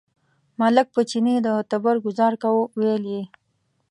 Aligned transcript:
ملک 0.59 0.87
په 0.95 1.01
چیني 1.09 1.35
د 1.45 1.47
تبر 1.69 1.95
ګوزار 2.05 2.33
کاوه، 2.41 2.63
ویل 2.79 3.03
یې. 3.13 3.23